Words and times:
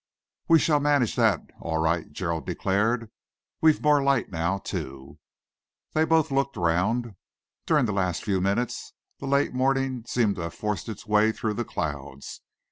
"We 0.47 0.57
shall 0.57 0.79
manage 0.79 1.15
that 1.17 1.41
all 1.59 1.77
right," 1.77 2.11
Gerald 2.11 2.47
declared. 2.47 3.11
"We've 3.61 3.83
more 3.83 4.01
light 4.01 4.31
now, 4.31 4.57
too." 4.57 5.19
They 5.93 6.05
both 6.05 6.31
looked 6.31 6.57
around. 6.57 7.13
During 7.67 7.85
the 7.85 7.93
last 7.93 8.23
few 8.23 8.41
minutes 8.41 8.93
the 9.19 9.27
late 9.27 9.53
morning 9.53 10.03
seemed 10.07 10.37
to 10.37 10.41
have 10.41 10.55
forced 10.55 10.89
its 10.89 11.05
way 11.05 11.31
through 11.31 11.53
the 11.53 11.65
clouds. 11.65 12.41